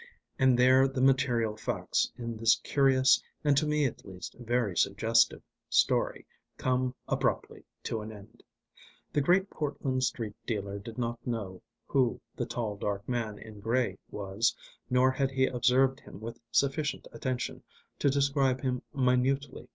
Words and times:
And 0.39 0.57
there 0.57 0.87
the 0.87 0.99
material 0.99 1.55
facts 1.55 2.11
in 2.17 2.35
this 2.35 2.59
curious, 2.63 3.21
and 3.43 3.55
to 3.55 3.67
me 3.67 3.85
at 3.85 4.03
least 4.03 4.33
very 4.39 4.75
suggestive, 4.75 5.43
story 5.69 6.25
come 6.57 6.95
abruptly 7.07 7.65
to 7.83 8.01
an 8.01 8.11
end. 8.11 8.41
The 9.13 9.21
Great 9.21 9.51
Portland 9.51 10.03
Street 10.03 10.33
dealer 10.47 10.79
did 10.79 10.97
not 10.97 11.19
know 11.27 11.61
who 11.85 12.19
the 12.35 12.47
tall 12.47 12.77
dark 12.77 13.07
man 13.07 13.37
in 13.37 13.59
grey 13.59 13.99
was, 14.09 14.55
nor 14.89 15.11
had 15.11 15.29
he 15.29 15.45
observed 15.45 15.99
him 15.99 16.19
with 16.19 16.39
sufficient 16.49 17.07
attention 17.11 17.61
to 17.99 18.09
describe 18.09 18.61
him 18.61 18.81
minutely. 18.95 19.67